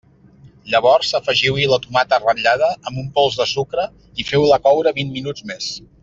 Llavors 0.75 1.09
afegiu-hi 1.19 1.67
la 1.73 1.77
tomata 1.83 2.19
ratllada 2.23 2.69
amb 2.91 3.01
un 3.05 3.11
pols 3.19 3.37
de 3.43 3.47
sucre 3.53 3.85
i 4.23 4.29
feu-la 4.31 4.59
coure 4.69 4.95
vint 5.01 5.13
minuts 5.19 5.45
més. 5.53 5.69